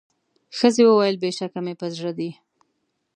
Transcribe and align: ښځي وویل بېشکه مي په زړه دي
ښځي 0.57 0.83
وویل 0.85 1.15
بېشکه 1.23 1.59
مي 1.65 1.73
په 1.79 1.87
زړه 1.95 2.11
دي 2.19 2.31